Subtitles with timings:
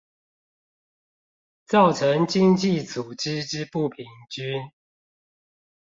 [1.67, 4.71] 造成經濟組織之不平均